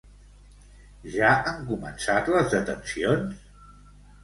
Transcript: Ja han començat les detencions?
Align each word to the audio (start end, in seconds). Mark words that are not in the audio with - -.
Ja 1.15 1.33
han 1.49 1.61
començat 1.67 2.33
les 2.37 2.51
detencions? 2.57 3.47